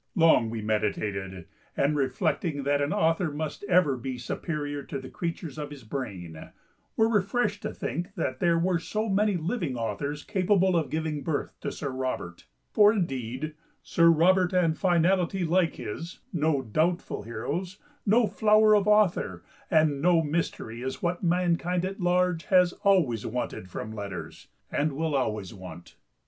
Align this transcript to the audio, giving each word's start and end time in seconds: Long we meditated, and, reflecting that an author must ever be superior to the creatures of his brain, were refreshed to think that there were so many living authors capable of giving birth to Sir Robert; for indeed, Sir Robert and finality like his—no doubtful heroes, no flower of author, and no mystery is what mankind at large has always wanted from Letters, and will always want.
Long 0.15 0.49
we 0.49 0.63
meditated, 0.63 1.45
and, 1.77 1.95
reflecting 1.95 2.63
that 2.63 2.81
an 2.81 2.91
author 2.91 3.29
must 3.31 3.63
ever 3.65 3.95
be 3.95 4.17
superior 4.17 4.81
to 4.81 4.97
the 4.97 5.11
creatures 5.11 5.59
of 5.59 5.69
his 5.69 5.83
brain, 5.83 6.49
were 6.97 7.07
refreshed 7.07 7.61
to 7.61 7.71
think 7.71 8.15
that 8.15 8.39
there 8.39 8.57
were 8.57 8.79
so 8.79 9.07
many 9.07 9.37
living 9.37 9.75
authors 9.77 10.23
capable 10.23 10.75
of 10.75 10.89
giving 10.89 11.21
birth 11.21 11.53
to 11.61 11.71
Sir 11.71 11.91
Robert; 11.91 12.47
for 12.71 12.91
indeed, 12.91 13.53
Sir 13.83 14.09
Robert 14.09 14.53
and 14.53 14.75
finality 14.75 15.45
like 15.45 15.75
his—no 15.75 16.63
doubtful 16.63 17.21
heroes, 17.21 17.77
no 18.03 18.25
flower 18.25 18.75
of 18.75 18.87
author, 18.87 19.43
and 19.69 20.01
no 20.01 20.23
mystery 20.23 20.81
is 20.81 21.03
what 21.03 21.21
mankind 21.21 21.85
at 21.85 22.01
large 22.01 22.45
has 22.45 22.73
always 22.83 23.23
wanted 23.27 23.69
from 23.69 23.93
Letters, 23.93 24.47
and 24.71 24.93
will 24.93 25.13
always 25.15 25.53
want. 25.53 25.95